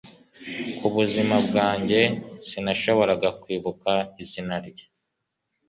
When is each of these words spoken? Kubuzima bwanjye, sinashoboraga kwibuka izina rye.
Kubuzima 0.77 1.35
bwanjye, 1.47 1.99
sinashoboraga 2.47 3.29
kwibuka 3.41 3.91
izina 4.23 4.55
rye. 4.67 4.85